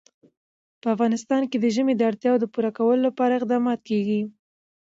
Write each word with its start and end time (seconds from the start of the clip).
په 0.81 0.87
افغانستان 0.95 1.41
کې 1.49 1.57
د 1.59 1.65
ژمی 1.75 1.93
د 1.97 2.01
اړتیاوو 2.09 2.51
پوره 2.53 2.71
کولو 2.77 3.01
لپاره 3.07 3.33
اقدامات 3.39 3.79
کېږي. 3.89 4.21